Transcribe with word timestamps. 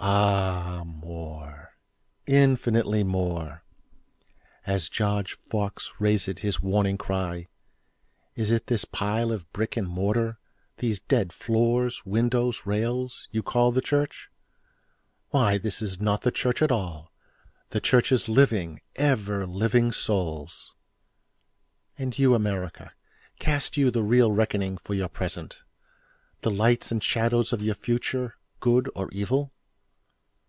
Ah 0.00 0.84
more—infinitely 0.84 3.02
more;(As 3.02 4.88
George 4.88 5.34
Fox 5.36 5.90
rais'd 5.98 6.38
his 6.38 6.60
warning 6.62 6.96
cry, 6.96 7.48
"Is 8.36 8.52
it 8.52 8.68
this 8.68 8.84
pile 8.84 9.32
of 9.32 9.52
brick 9.52 9.76
and 9.76 9.88
mortar—these 9.88 11.00
dead 11.00 11.32
floors, 11.32 12.06
windows, 12.06 12.62
rails—you 12.64 13.42
call 13.42 13.72
the 13.72 13.80
church? 13.80 14.30
Why 15.30 15.58
this 15.58 15.82
is 15.82 16.00
not 16.00 16.22
the 16.22 16.30
church 16.30 16.62
at 16.62 16.70
all—the 16.70 17.80
Church 17.80 18.12
is 18.12 18.28
living, 18.28 18.80
ever 18.94 19.48
living 19.48 19.90
Souls.")And 19.90 22.16
you, 22.16 22.36
America, 22.36 22.92
Cast 23.40 23.76
you 23.76 23.90
the 23.90 24.04
real 24.04 24.30
reckoning 24.30 24.78
for 24.78 24.94
your 24.94 25.08
present? 25.08 25.64
The 26.42 26.52
lights 26.52 26.92
and 26.92 27.02
shadows 27.02 27.52
of 27.52 27.60
your 27.62 27.74
future—good 27.74 28.88
or 28.94 29.08
evil? 29.10 29.50